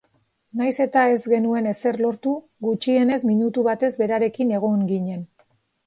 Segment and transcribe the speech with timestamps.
[0.61, 2.35] Nahiz eta ez genuen ezer lortu,
[2.71, 5.27] gutxienez minutu batez berarekin egon ginen.